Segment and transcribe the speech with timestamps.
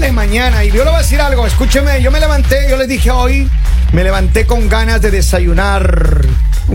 [0.00, 0.64] Agradable mañana.
[0.64, 3.50] Y yo le voy a decir algo, escúcheme, yo me levanté, yo les dije hoy,
[3.92, 6.22] me levanté con ganas de desayunar,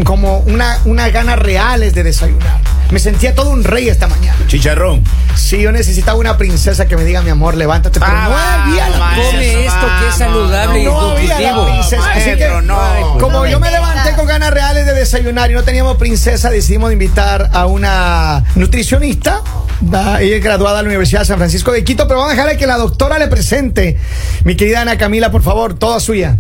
[0.04, 2.60] como una, unas ganas reales de desayunar.
[2.92, 4.38] Me sentía todo un rey esta mañana.
[4.48, 5.04] Chicharrón.
[5.36, 8.00] Sí, yo necesitaba una princesa que me diga, mi amor, levántate.
[8.00, 9.26] Pero Ah, no había la vamos.
[9.26, 11.66] Come esto que es saludable y No había la nutritivo.
[11.66, 12.12] princesa.
[12.12, 13.18] Así que, no.
[13.20, 16.92] como No yo me levanté con ganas reales de desayunar y no teníamos princesa, decidimos
[16.94, 19.42] invitar a una nutricionista.
[19.82, 22.36] Va, Ella es graduada de la Universidad de San Francisco de Quito, pero vamos a
[22.36, 23.98] dejarle que la doctora le presente.
[24.44, 26.38] Mi querida Ana Camila, por favor, toda suya.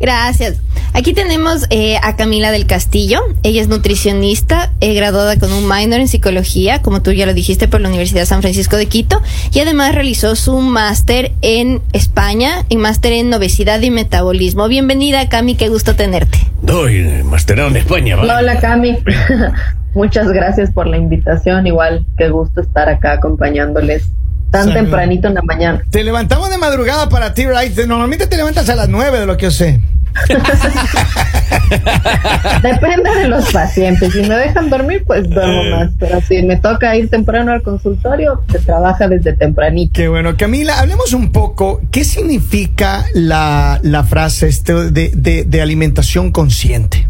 [0.00, 0.56] Gracias.
[0.94, 3.20] Aquí tenemos eh, a Camila del Castillo.
[3.42, 7.66] Ella es nutricionista, eh, graduada con un minor en psicología, como tú ya lo dijiste,
[7.68, 9.22] por la Universidad de San Francisco de Quito.
[9.52, 14.68] Y además realizó su máster en España, en máster en obesidad y metabolismo.
[14.68, 16.51] Bienvenida, Cami, qué gusto tenerte.
[16.62, 18.32] Doy, masterado en España, ¿vale?
[18.32, 18.98] Hola Cami,
[19.94, 21.66] muchas gracias por la invitación.
[21.66, 24.04] Igual, qué gusto estar acá acompañándoles
[24.50, 24.74] tan Salud.
[24.74, 25.82] tempranito en la mañana.
[25.90, 27.76] Te levantamos de madrugada para ti, right?
[27.86, 29.80] Normalmente te levantas a las 9 de lo que yo sé.
[32.62, 34.12] Depende de los pacientes.
[34.12, 35.90] Si me dejan dormir, pues duermo más.
[35.98, 39.92] Pero si me toca ir temprano al consultorio, se trabaja desde tempranito.
[39.94, 40.36] Qué bueno.
[40.36, 41.80] Camila, hablemos un poco.
[41.90, 47.06] ¿Qué significa la, la frase este de, de- de alimentación consciente?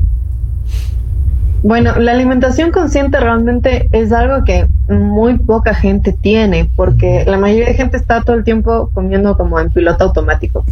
[1.62, 4.66] Bueno, la alimentación consciente realmente es algo que
[5.01, 9.59] muy poca gente tiene, porque la mayoría de gente está todo el tiempo comiendo como
[9.61, 10.65] en piloto automático.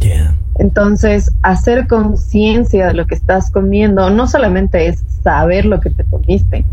[0.58, 6.04] Entonces, hacer conciencia de lo que estás comiendo no solamente es saber lo que te
[6.04, 6.64] comiste,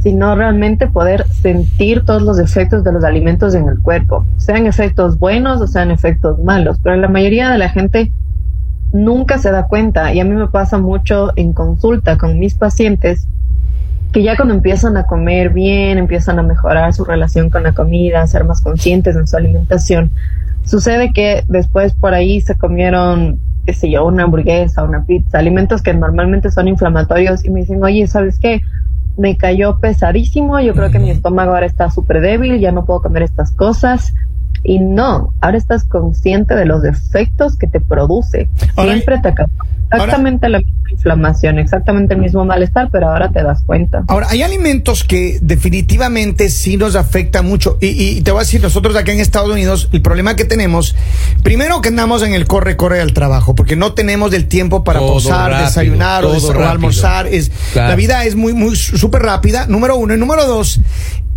[0.00, 5.18] sino realmente poder sentir todos los efectos de los alimentos en el cuerpo, sean efectos
[5.18, 8.12] buenos o sean efectos malos, pero la mayoría de la gente
[8.92, 13.26] nunca se da cuenta y a mí me pasa mucho en consulta con mis pacientes
[14.14, 18.22] que ya cuando empiezan a comer bien, empiezan a mejorar su relación con la comida,
[18.22, 20.12] a ser más conscientes en su alimentación,
[20.64, 25.82] sucede que después por ahí se comieron, qué sé yo, una hamburguesa, una pizza, alimentos
[25.82, 28.60] que normalmente son inflamatorios y me dicen, oye, ¿sabes qué?
[29.18, 33.02] Me cayó pesadísimo, yo creo que mi estómago ahora está súper débil, ya no puedo
[33.02, 34.14] comer estas cosas.
[34.66, 38.48] Y no, ahora estás consciente de los efectos que te produce.
[38.76, 39.52] Ahora- Siempre te causa
[39.92, 44.04] exactamente la misma inflamación, exactamente el mismo malestar, pero ahora te das cuenta.
[44.08, 47.76] Ahora, hay alimentos que definitivamente sí nos afectan mucho.
[47.80, 50.96] Y, y te voy a decir, nosotros acá en Estados Unidos, el problema que tenemos,
[51.42, 54.98] primero que andamos en el corre, corre al trabajo, porque no tenemos el tiempo para
[55.00, 56.68] Todo posar, rápido, desayunar o, des- rápido.
[56.70, 57.26] almorzar.
[57.26, 57.90] Es, Claro.
[57.90, 60.14] La vida es muy, muy súper rápida, número uno.
[60.14, 60.80] Y número dos,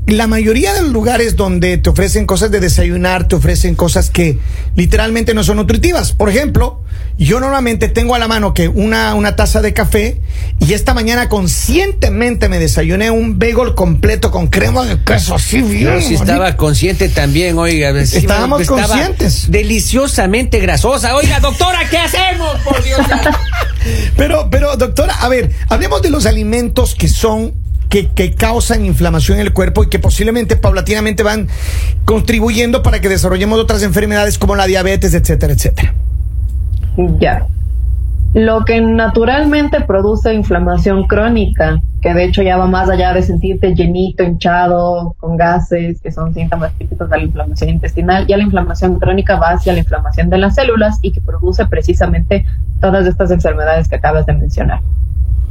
[0.08, 4.40] la mayoría de los lugares donde te ofrecen cosas de desayunar, te ofrecen cosas que
[4.76, 6.14] literalmente no son nutritivas.
[6.14, 6.82] Por ejemplo,
[7.18, 10.22] yo normalmente tengo a la mano que una, una taza de café
[10.60, 15.96] y esta mañana conscientemente me desayuné un bagel completo con crema de queso así bien.
[15.96, 17.90] Yo sí estaba consciente también, oiga.
[17.90, 19.52] encima Estábamos estaba conscientes.
[19.52, 21.16] Deliciosamente grasosa.
[21.16, 22.60] Oiga, doctora, ¿qué hacemos?
[22.62, 23.00] Por Dios.
[24.18, 27.54] Pero, pero, doctora, a ver, hablemos de los alimentos que son,
[27.90, 31.48] que, que causan inflamación en el cuerpo y que posiblemente paulatinamente van
[32.06, 35.94] contribuyendo para que desarrollemos otras enfermedades como la diabetes, etcétera, etcétera.
[37.20, 37.46] Ya.
[38.34, 43.74] Lo que naturalmente produce inflamación crónica, que de hecho ya va más allá de sentirte
[43.74, 49.00] llenito, hinchado, con gases, que son síntomas típicos de la inflamación intestinal, ya la inflamación
[49.00, 52.46] crónica va hacia la inflamación de las células y que produce precisamente
[52.82, 54.82] todas estas enfermedades que acabas de mencionar.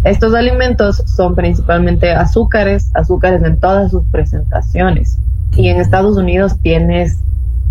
[0.05, 5.19] Estos alimentos son principalmente azúcares, azúcares en todas sus presentaciones.
[5.57, 7.19] Y en Estados Unidos tienes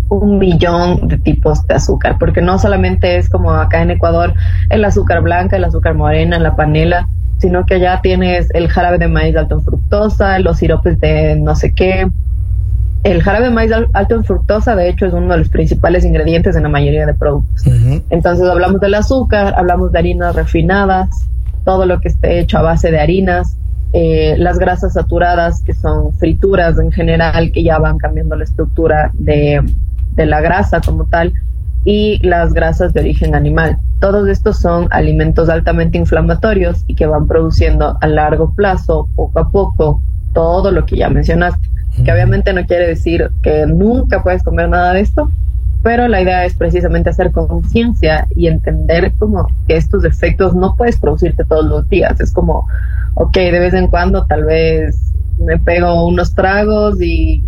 [0.08, 4.34] un millón de tipos de azúcar, porque no solamente es como acá en Ecuador
[4.70, 9.08] el azúcar blanca, el azúcar morena, la panela, sino que allá tienes el jarabe de
[9.08, 12.08] maíz alto en fructosa, los siropes de no sé qué.
[13.02, 16.04] El jarabe de maíz al- alto en fructosa, de hecho, es uno de los principales
[16.04, 17.66] ingredientes en la mayoría de productos.
[18.10, 21.08] Entonces hablamos del azúcar, hablamos de harinas refinadas,
[21.66, 23.58] todo lo que esté hecho a base de harinas,
[23.92, 29.10] eh, las grasas saturadas, que son frituras en general, que ya van cambiando la estructura
[29.14, 29.60] de,
[30.12, 31.32] de la grasa como tal,
[31.84, 33.78] y las grasas de origen animal.
[34.00, 39.50] Todos estos son alimentos altamente inflamatorios y que van produciendo a largo plazo, poco a
[39.50, 40.00] poco,
[40.32, 41.68] todo lo que ya mencionaste.
[42.04, 45.30] Que obviamente no quiere decir que nunca puedes comer nada de esto,
[45.86, 50.98] pero la idea es precisamente hacer conciencia y entender como que estos efectos no puedes
[50.98, 52.18] producirte todos los días.
[52.20, 52.66] Es como,
[53.14, 54.98] ok, de vez en cuando tal vez
[55.38, 57.44] me pego unos tragos y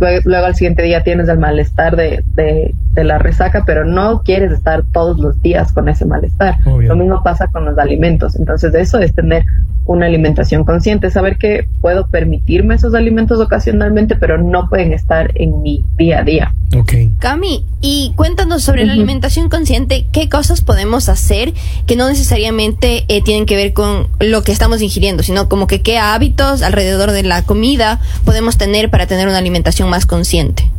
[0.00, 4.22] lue- luego al siguiente día tienes el malestar de, de, de la resaca, pero no
[4.22, 6.54] quieres estar todos los días con ese malestar.
[6.64, 6.88] Obvio.
[6.88, 8.36] Lo mismo pasa con los alimentos.
[8.36, 9.44] Entonces eso es tener
[9.86, 15.62] una alimentación consciente, saber que puedo permitirme esos alimentos ocasionalmente, pero no pueden estar en
[15.62, 16.54] mi día a día.
[16.76, 16.92] Ok.
[17.18, 21.54] Cami, y cuéntanos sobre la alimentación consciente, ¿qué cosas podemos hacer
[21.86, 25.80] que no necesariamente eh, tienen que ver con lo que estamos ingiriendo, sino como que
[25.82, 30.70] qué hábitos alrededor de la comida podemos tener para tener una alimentación más consciente?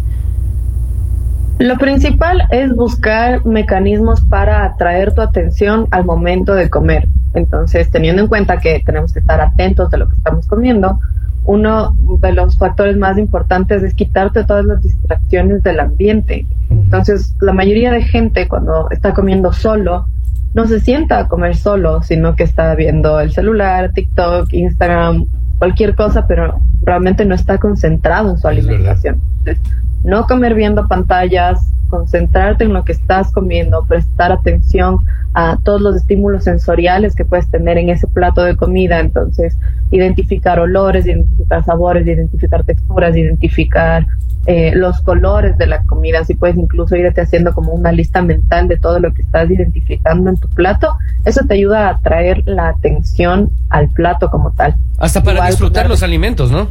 [1.60, 7.08] Lo principal es buscar mecanismos para atraer tu atención al momento de comer.
[7.34, 11.00] Entonces, teniendo en cuenta que tenemos que estar atentos de lo que estamos comiendo,
[11.46, 16.46] uno de los factores más importantes es quitarte todas las distracciones del ambiente.
[16.70, 20.06] Entonces, la mayoría de gente cuando está comiendo solo,
[20.54, 25.26] no se sienta a comer solo, sino que está viendo el celular, TikTok, Instagram,
[25.58, 29.22] cualquier cosa, pero realmente no está concentrado en su alimentación.
[29.40, 29.64] Entonces,
[30.04, 35.00] no comer viendo pantallas, concentrarte en lo que estás comiendo, prestar atención
[35.34, 39.00] a todos los estímulos sensoriales que puedes tener en ese plato de comida.
[39.00, 39.58] Entonces,
[39.92, 44.08] identificar olores, identificar sabores, identificar texturas, identificar
[44.46, 46.24] eh, los colores de la comida.
[46.24, 50.30] Si puedes incluso irte haciendo como una lista mental de todo lo que estás identificando
[50.30, 50.96] en tu plato,
[51.26, 54.76] eso te ayuda a atraer la atención al plato como tal.
[54.98, 55.90] Hasta para Igual, disfrutar claro.
[55.90, 56.70] los alimentos, ¿no?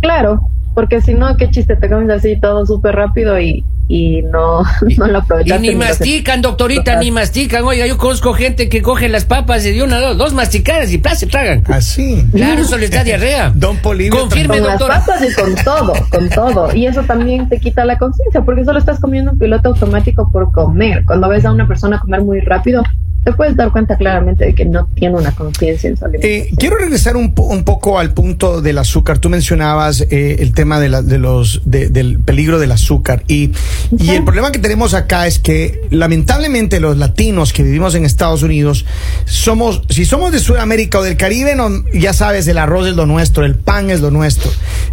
[0.00, 0.40] Claro,
[0.74, 4.62] porque si no, qué chiste, te comes así todo súper rápido y, y no,
[4.98, 5.58] no lo Y aprovechaste.
[5.68, 7.64] ni mastican, doctorita, ni mastican.
[7.64, 10.98] Oiga, yo conozco gente que coge las papas y de una, dos, dos masticadas y
[10.98, 11.14] ¡plá!
[11.16, 11.64] se tragan.
[11.66, 12.24] Así.
[12.32, 13.50] Claro, eso les da diarrea.
[13.54, 14.20] Don Polibio.
[14.20, 16.74] Confirme, con las papas y con todo, con todo.
[16.76, 20.52] Y eso también te quita la conciencia, porque solo estás comiendo un piloto automático por
[20.52, 21.04] comer.
[21.06, 22.82] Cuando ves a una persona comer muy rápido,
[23.30, 26.48] te puedes dar cuenta claramente de que no tiene una conciencia en su alimentación.
[26.48, 29.18] Eh, quiero regresar un, po- un poco al punto del azúcar.
[29.18, 33.24] Tú mencionabas eh, el tema de la- de los, de- del peligro del azúcar.
[33.28, 33.50] Y,
[33.98, 38.42] y el problema que tenemos acá es que, lamentablemente, los latinos que vivimos en Estados
[38.42, 38.86] Unidos,
[39.26, 43.04] somos, si somos de Sudamérica o del Caribe, no, ya sabes, el arroz es lo
[43.06, 44.50] nuestro, el pan es lo nuestro.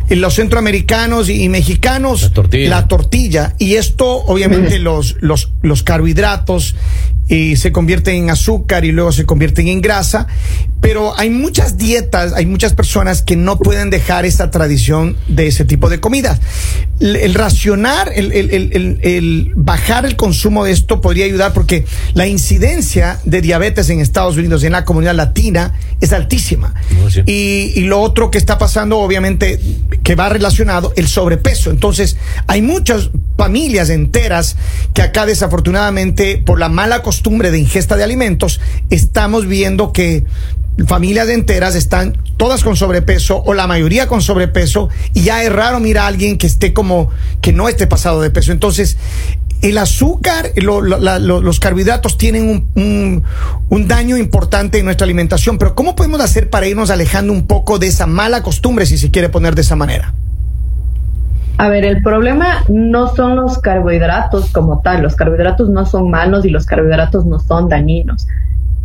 [0.09, 2.69] Y los centroamericanos y, y mexicanos, La tortilla.
[2.69, 3.55] la tortilla.
[3.59, 6.75] Y esto, obviamente, los, los, los carbohidratos
[7.27, 10.27] y se convierten en azúcar y luego se convierten en grasa.
[10.81, 15.65] Pero hay muchas dietas, hay muchas personas que no pueden dejar esta tradición de ese
[15.65, 16.39] tipo de comidas.
[16.99, 21.53] El, el racionar, el, el- el- el- el bajar el consumo de esto podría ayudar
[21.53, 26.75] porque la incidencia de diabetes en Estados Unidos y en la comunidad latina es altísima.
[27.01, 27.21] No, sí.
[27.25, 29.59] Y, y lo otro que está pasando, obviamente,
[30.03, 31.71] que va relacionado, el sobrepeso.
[31.71, 34.55] Entonces, hay muchas familias enteras
[34.93, 38.59] que acá desafortunadamente, por la mala costumbre de ingesta de alimentos,
[38.89, 40.23] estamos viendo que
[40.87, 45.79] familias enteras están todas con sobrepeso o la mayoría con sobrepeso y ya es raro
[45.79, 47.09] mirar a alguien que esté como
[47.41, 48.51] que no esté pasado de peso.
[48.51, 48.97] Entonces,
[49.61, 53.23] el azúcar, lo- los carbohidratos tienen un-
[53.69, 57.79] un daño importante en nuestra alimentación, pero ¿cómo podemos hacer para irnos alejando un poco
[57.79, 60.13] de esa mala costumbre, si se quiere poner de esa manera?
[61.57, 65.01] A ver, el problema no son los carbohidratos como tal.
[65.01, 68.27] Los carbohidratos no son malos y los carbohidratos no son dañinos.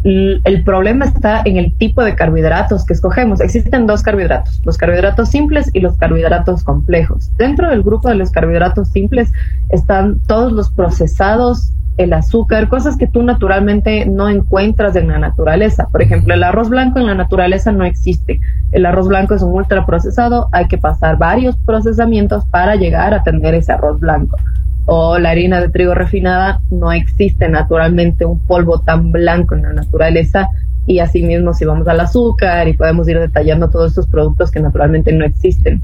[0.03, 3.41] El problema está en el tipo de carbohidratos que escogemos.
[3.41, 7.31] Existen dos carbohidratos, los carbohidratos simples y los carbohidratos complejos.
[7.37, 9.31] Dentro del grupo de los carbohidratos simples
[9.69, 15.89] están todos los procesados, el azúcar, cosas que tú naturalmente no encuentras en la naturaleza.
[15.93, 18.41] Por ejemplo, el arroz blanco en la naturaleza no existe.
[18.73, 23.55] El arroz blanco es un ultraprocesado, hay que pasar varios procesamientos para llegar a tener
[23.55, 24.39] ese arroz blanco.
[24.87, 29.73] O la harina de trigo refinada, no existe naturalmente un polvo tan blanco en la
[29.75, 30.49] naturaleza.
[30.87, 35.13] Y asimismo, si vamos al azúcar y podemos ir detallando todos estos productos que naturalmente
[35.13, 35.83] no existen.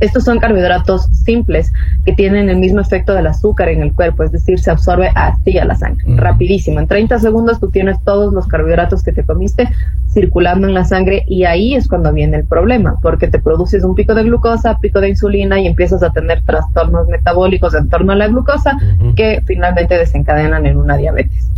[0.00, 1.72] Estos son carbohidratos simples
[2.04, 5.58] que tienen el mismo efecto del azúcar en el cuerpo, es decir, se absorbe así
[5.58, 6.16] a la sangre, Mm.
[6.18, 6.80] rapidísimo.
[6.80, 9.68] En 30 segundos tú tienes todos los carbohidratos que te comiste
[10.12, 13.94] circulando en la sangre y ahí es cuando viene el problema, porque te produces un
[13.94, 18.16] pico de glucosa, pico de insulina y empiezas a tener trastornos metabólicos en torno a
[18.16, 18.76] la glucosa
[19.16, 21.50] que finalmente desencadenan en una diabetes.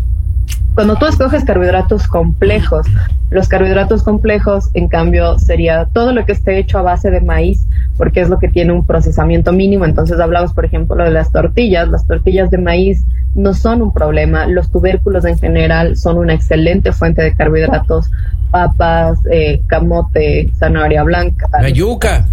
[0.77, 2.87] Cuando tú escoges carbohidratos complejos,
[3.31, 7.67] los carbohidratos complejos, en cambio, sería todo lo que esté hecho a base de maíz,
[7.97, 9.87] porque es lo que tiene un procesamiento mínimo.
[9.87, 11.89] Entonces hablamos, por ejemplo, de las tortillas.
[11.89, 13.03] Las tortillas de maíz
[13.35, 14.47] no son un problema.
[14.49, 18.11] Los tubérculos en general son una excelente fuente de carbohidratos.
[18.51, 21.49] Papas, eh, camote, zanahoria blanca.
[21.59, 22.27] La yuca.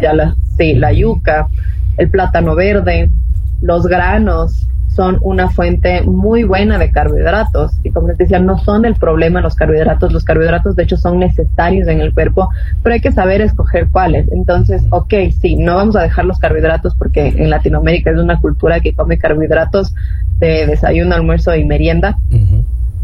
[0.00, 1.48] Ya la, sí, la yuca,
[1.96, 3.10] el plátano verde,
[3.60, 7.70] los granos son una fuente muy buena de carbohidratos.
[7.84, 10.12] Y como les decía no son el problema los carbohidratos.
[10.12, 12.48] Los carbohidratos de hecho son necesarios en el cuerpo
[12.82, 14.26] pero hay que saber escoger cuáles.
[14.32, 18.80] Entonces ok sí no vamos a dejar los carbohidratos porque en Latinoamérica es una cultura
[18.80, 19.94] que come carbohidratos
[20.40, 22.18] de desayuno almuerzo y merienda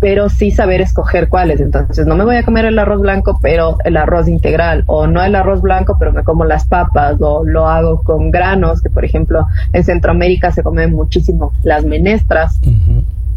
[0.01, 1.61] pero sí saber escoger cuáles.
[1.61, 5.23] Entonces, no me voy a comer el arroz blanco, pero el arroz integral, o no
[5.23, 9.05] el arroz blanco, pero me como las papas, o lo hago con granos, que por
[9.05, 12.61] ejemplo en Centroamérica se comen muchísimo las menestras.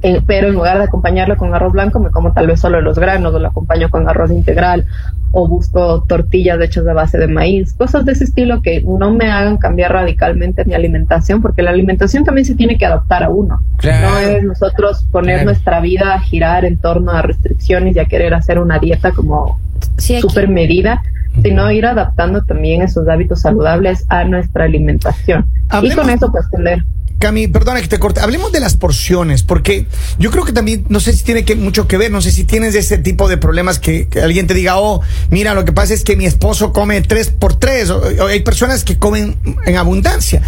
[0.08, 2.98] Eh, pero en lugar de acompañarlo con arroz blanco, me como tal vez solo los
[2.98, 4.86] granos o lo acompaño con arroz integral
[5.34, 9.30] o busco tortillas hechas de base de maíz, cosas de ese estilo que no me
[9.30, 13.62] hagan cambiar radicalmente mi alimentación, porque la alimentación también se tiene que adaptar a uno.
[13.84, 18.34] No es nosotros poner nuestra vida a girar en torno a restricciones y a querer
[18.34, 19.60] hacer una dieta como
[19.98, 21.02] súper medida,
[21.44, 25.46] sino ir adaptando también esos hábitos saludables a nuestra alimentación.
[25.84, 26.86] Y con eso pues tener
[27.20, 28.20] Cami, perdona que te corte.
[28.20, 29.88] Hablemos de las porciones, porque
[30.20, 32.44] yo creo que también, no sé si tiene que, mucho que ver, no sé si
[32.44, 36.04] tienes ese tipo de problemas que, alguien te diga, oh, mira, lo que pasa es
[36.04, 40.44] que mi esposo come tres por tres, o, hay personas que comen en abundancia.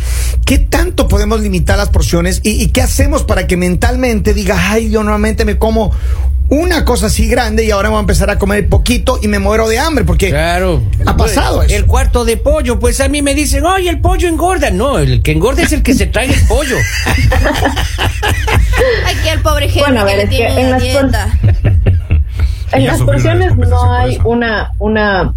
[0.46, 4.92] ¿Qué tanto podemos limitar las porciones y, y qué hacemos para que mentalmente diga, ay,
[4.92, 5.92] yo normalmente me como
[6.50, 9.68] una cosa así grande y ahora voy a empezar a comer poquito y me muero
[9.68, 10.84] de hambre porque claro.
[11.06, 11.76] ha pasado eso.
[11.76, 14.72] El cuarto de pollo, pues a mí me dicen, oye, el pollo engorda.
[14.72, 16.78] No, el que engorda es el que se trae el pollo.
[19.06, 20.84] Aquí al pobre gente bueno, a ver, es que en las,
[22.72, 25.36] en las porciones no hay una, una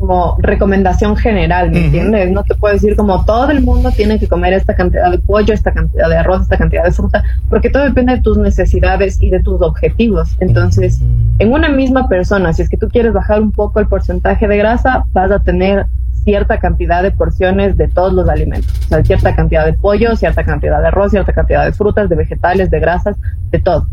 [0.00, 2.32] como recomendación general, ¿me entiendes?
[2.32, 5.52] No te puedo decir como todo el mundo tiene que comer esta cantidad de pollo,
[5.52, 9.28] esta cantidad de arroz, esta cantidad de fruta, porque todo depende de tus necesidades y
[9.28, 10.36] de tus objetivos.
[10.40, 11.00] Entonces,
[11.38, 14.56] en una misma persona, si es que tú quieres bajar un poco el porcentaje de
[14.56, 15.84] grasa, vas a tener
[16.24, 20.44] cierta cantidad de porciones de todos los alimentos, o sea, cierta cantidad de pollo, cierta
[20.44, 23.16] cantidad de arroz, cierta cantidad de frutas, de vegetales, de grasas,
[23.50, 23.86] de todo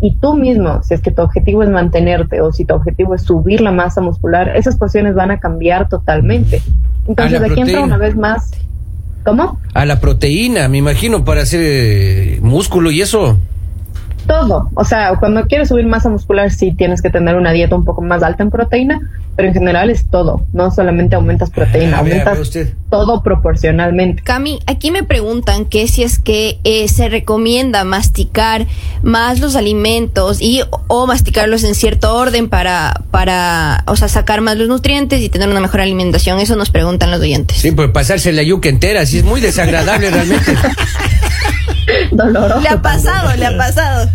[0.00, 3.22] y tú mismo, si es que tu objetivo es mantenerte o si tu objetivo es
[3.22, 6.62] subir la masa muscular, esas porciones van a cambiar totalmente.
[7.08, 8.52] Entonces aquí entra una vez más.
[9.24, 9.58] ¿Cómo?
[9.74, 13.38] A la proteína, me imagino, para hacer eh, músculo y eso.
[14.26, 14.70] Todo.
[14.74, 18.00] O sea, cuando quieres subir masa muscular, sí tienes que tener una dieta un poco
[18.02, 19.00] más alta en proteína,
[19.38, 22.50] pero en general es todo, no solamente aumentas proteína, aumentas
[22.90, 24.20] todo proporcionalmente.
[24.24, 28.66] Cami, aquí me preguntan que si es que eh, se recomienda masticar
[29.04, 34.56] más los alimentos y o masticarlos en cierto orden para, para, o sea, sacar más
[34.56, 36.40] los nutrientes y tener una mejor alimentación.
[36.40, 37.58] Eso nos preguntan los oyentes.
[37.58, 40.52] Sí, pues pasarse la yuca entera, sí es muy desagradable realmente.
[42.10, 42.60] Doloroso.
[42.62, 44.10] Le ha pasado, le ha pasado.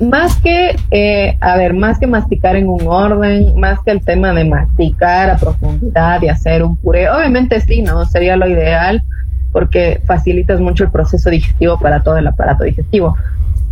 [0.00, 4.32] Más que, eh, a ver, más que masticar en un orden, más que el tema
[4.32, 8.04] de masticar a profundidad y hacer un puré, obviamente sí, ¿no?
[8.06, 9.02] Sería lo ideal
[9.54, 13.16] porque facilitas mucho el proceso digestivo para todo el aparato digestivo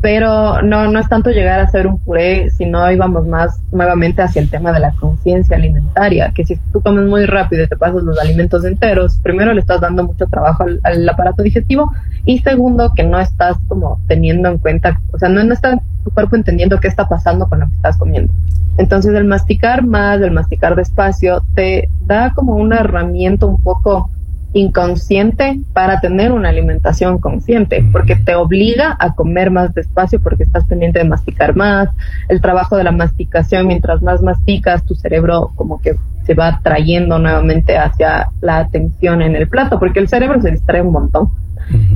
[0.02, 4.42] pero no, no es tanto llegar a hacer un puré, sino íbamos más nuevamente hacia
[4.42, 8.02] el tema de la conciencia alimentaria, que si tú comes muy rápido y te pasas
[8.02, 11.92] los alimentos enteros, primero le estás dando mucho trabajo al, aparato digestivo
[12.24, 16.10] y segundo que no estás como teniendo en cuenta, o sea, no, no está tu
[16.10, 18.32] cuerpo entendiendo qué está pasando con lo que estás comiendo.
[18.78, 24.10] Entonces el masticar más, el masticar despacio, te da como una herramienta un poco
[24.54, 30.64] inconsciente para tener una alimentación consciente, porque te obliga a comer más despacio porque estás
[30.64, 31.88] pendiente de masticar más,
[32.28, 37.18] el trabajo de la masticación, mientras más masticas, tu cerebro como que se va trayendo
[37.18, 41.30] nuevamente hacia la atención en el plato, porque el cerebro se distrae un montón.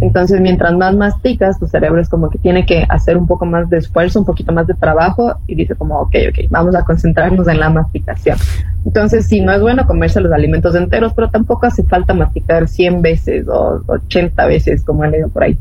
[0.01, 3.69] Entonces, mientras más masticas, tu cerebro es como que tiene que hacer un poco más
[3.71, 7.47] de esfuerzo, un poquito más de trabajo y dice como, ok, ok, vamos a concentrarnos
[7.49, 8.39] en la masticación.
[8.85, 13.03] Entonces, sí, no es bueno comerse los alimentos enteros, pero tampoco hace falta masticar 100
[13.03, 15.59] veces o 80 veces, como he leído por ahí.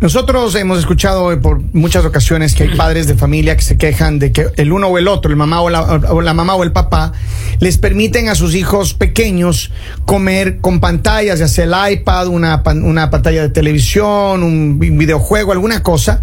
[0.00, 4.30] Nosotros hemos escuchado por muchas ocasiones que hay padres de familia que se quejan de
[4.30, 7.12] que el uno o el otro, el mamá o la, mamá o el papá,
[7.58, 9.72] les permiten a sus hijos pequeños
[10.04, 15.82] comer con pantallas, ya sea el iPad, una, una pantalla de televisión, un videojuego, alguna
[15.82, 16.20] cosa.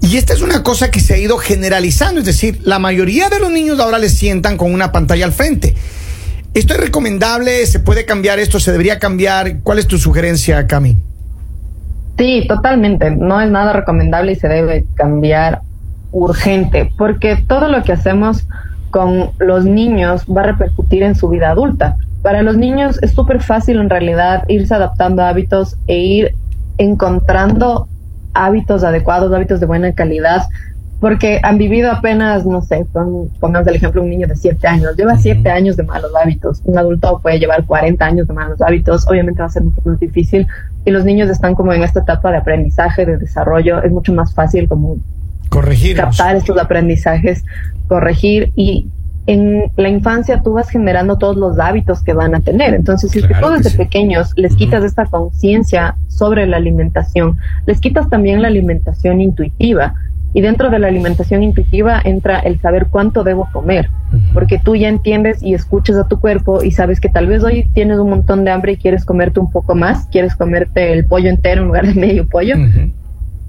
[0.00, 3.38] Y esta es una cosa que se ha ido generalizando, es decir, la mayoría de
[3.38, 5.74] los niños ahora les sientan con una pantalla al frente.
[6.54, 7.66] ¿Esto es recomendable?
[7.66, 8.58] ¿Se puede cambiar esto?
[8.58, 9.60] ¿Se debería cambiar?
[9.60, 11.09] ¿Cuál es tu sugerencia, Cami?
[12.18, 13.10] Sí, totalmente.
[13.10, 15.62] No es nada recomendable y se debe cambiar
[16.12, 18.46] urgente, porque todo lo que hacemos
[18.90, 21.96] con los niños va a repercutir en su vida adulta.
[22.22, 26.34] Para los niños es súper fácil en realidad irse adaptando a hábitos e ir
[26.78, 27.88] encontrando
[28.34, 30.42] hábitos adecuados, hábitos de buena calidad,
[31.00, 32.86] porque han vivido apenas, no sé,
[33.40, 36.78] pongamos el ejemplo un niño de 7 años, lleva 7 años de malos hábitos, un
[36.78, 40.46] adulto puede llevar 40 años de malos hábitos, obviamente va a ser mucho más difícil.
[40.84, 44.34] Y los niños están como en esta etapa de aprendizaje, de desarrollo, es mucho más
[44.34, 44.98] fácil como
[45.48, 47.44] corregir captar estos aprendizajes,
[47.88, 48.52] corregir.
[48.54, 48.88] Y
[49.26, 52.74] en la infancia tú vas generando todos los hábitos que van a tener.
[52.74, 57.80] Entonces, si es que tú desde pequeños les quitas esta conciencia sobre la alimentación, les
[57.80, 59.94] quitas también la alimentación intuitiva
[60.32, 63.90] Y dentro de la alimentación intuitiva entra el saber cuánto debo comer,
[64.32, 67.68] porque tú ya entiendes y escuchas a tu cuerpo y sabes que tal vez hoy
[67.74, 71.30] tienes un montón de hambre y quieres comerte un poco más, quieres comerte el pollo
[71.30, 72.54] entero en lugar de medio pollo.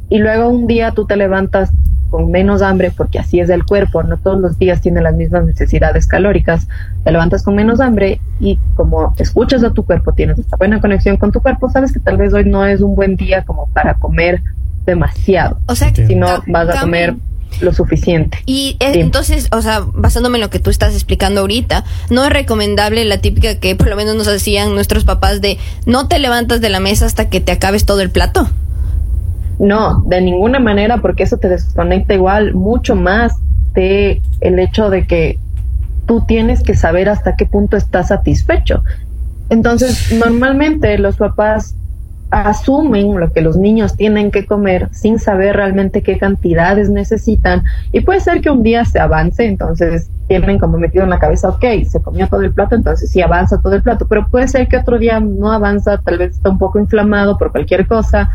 [0.09, 1.71] Y luego un día tú te levantas
[2.11, 5.45] con menos hambre, porque así es el cuerpo, no todos los días tiene las mismas
[5.45, 6.67] necesidades calóricas,
[7.05, 11.15] te levantas con menos hambre y como escuchas a tu cuerpo, tienes esta buena conexión
[11.15, 13.93] con tu cuerpo, sabes que tal vez hoy no es un buen día como para
[13.93, 14.41] comer
[14.85, 17.15] demasiado, O sea, si no vas a comer
[17.59, 18.39] lo suficiente.
[18.45, 18.99] Y Sí.
[18.99, 23.17] entonces, o sea, basándome en lo que tú estás explicando ahorita, no es recomendable la
[23.17, 26.79] típica que por lo menos nos hacían nuestros papás de no te levantas de la
[26.79, 28.49] mesa hasta que te acabes todo el plato.
[29.59, 33.33] No, de ninguna manera, porque eso te desconecta igual mucho más
[33.73, 35.37] de el hecho de que
[36.07, 38.83] tú tienes que saber hasta qué punto estás satisfecho.
[39.49, 41.75] Entonces, normalmente los papás
[42.31, 48.01] asumen lo que los niños tienen que comer sin saber realmente qué cantidades necesitan y
[48.01, 51.65] puede ser que un día se avance, entonces tienen como metido en la cabeza, ok,
[51.85, 54.77] se comió todo el plato, entonces sí avanza todo el plato, pero puede ser que
[54.77, 58.31] otro día no avanza, tal vez está un poco inflamado por cualquier cosa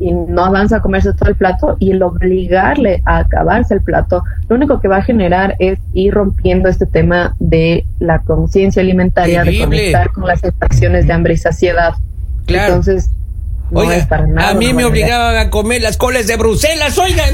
[0.00, 4.24] y no avanza a comerse todo el plato y el obligarle a acabarse el plato,
[4.48, 9.44] lo único que va a generar es ir rompiendo este tema de la conciencia alimentaria,
[9.44, 11.94] de conectar con las sensaciones de hambre y saciedad.
[12.46, 12.74] Claro.
[12.74, 13.10] Entonces,
[13.70, 14.50] no Oiga, es para nada.
[14.50, 17.24] a mí me obligaban a comer las coles de Bruselas, oiga.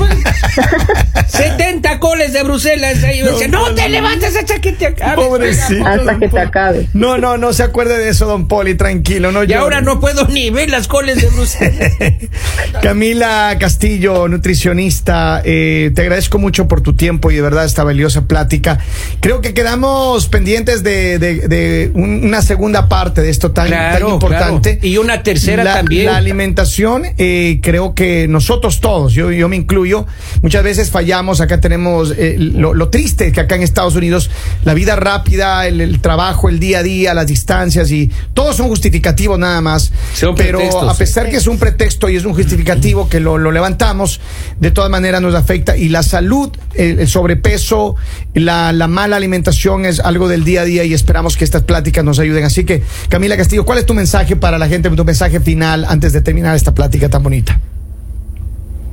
[1.29, 1.64] 70
[2.05, 3.03] coles de Bruselas.
[3.03, 5.25] Ahí me decían, no te levantes hasta que te acabes.
[5.25, 5.87] Pobrecito.
[5.87, 6.87] Hasta que te acabe.
[6.93, 9.33] No, no, no se acuerde de eso, don Poli, tranquilo.
[9.33, 9.59] No Y llore.
[9.61, 11.93] ahora no puedo ni ver las coles de Bruselas.
[12.83, 18.27] Camila Castillo, nutricionista, eh, te agradezco mucho por tu tiempo y de verdad esta valiosa
[18.27, 18.79] plática.
[19.21, 24.07] Creo que quedamos pendientes de, de- de un- una segunda parte de esto tan, tan
[24.09, 24.79] importante.
[24.79, 24.87] claro.
[24.89, 26.07] Y una tercera la, también.
[26.07, 30.07] La alimentación, eh, creo que nosotros todos, yo, yo me incluyo,
[30.43, 31.41] muchas veces fallamos.
[31.41, 34.31] Acá tenemos eh, lo, lo triste que acá en Estados Unidos
[34.65, 38.69] la vida rápida, el, el trabajo, el día a día, las distancias y todos son
[38.69, 39.93] justificativos nada más.
[40.15, 43.53] Son pero a pesar que es un pretexto y es un justificativo que lo, lo
[43.53, 44.21] levantamos,
[44.61, 45.77] de todas maneras nos afecta.
[45.77, 47.97] Y la salud, el, el sobrepeso,
[48.35, 52.05] la, la mala alimentación es algo del día a día y esperamos que estas pláticas
[52.05, 52.45] nos ayuden.
[52.45, 56.13] Así que, Camila Castillo, ¿cuál es tu mensaje para la gente, tu mensaje final antes
[56.13, 57.61] de terminar esta plática tan bonita?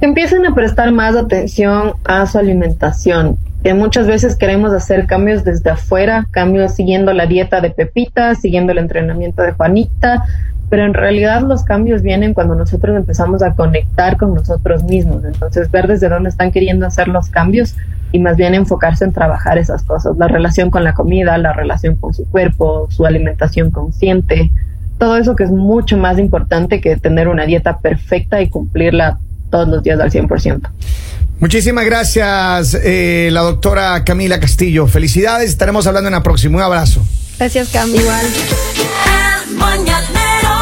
[0.02, 3.38] Empiecen a prestar más atención a su alimentación.
[3.64, 8.72] Que muchas veces queremos hacer cambios desde afuera, cambios siguiendo la dieta de Pepita, siguiendo
[8.72, 10.24] el entrenamiento de Juanita,
[10.72, 15.24] pero en realidad los cambios vienen cuando nosotros empezamos a conectar con nosotros mismos.
[15.26, 17.76] Entonces, ver desde dónde están queriendo hacer los cambios
[18.12, 21.96] y más bien enfocarse en trabajar esas cosas, la relación con la comida, la relación
[21.96, 24.50] con su cuerpo, su alimentación consciente,
[24.98, 29.20] todo eso que es mucho más importante que tener una dieta perfecta y cumplirla
[29.52, 30.62] todos los días al 100%.
[31.40, 34.88] Muchísimas gracias, eh, la doctora Camila Castillo.
[34.88, 36.58] Felicidades, estaremos hablando en la próxima.
[36.58, 37.04] Un abrazo.
[37.38, 37.90] Gracias, Cam.
[37.94, 38.26] Igual.
[39.48, 40.61] El mañanero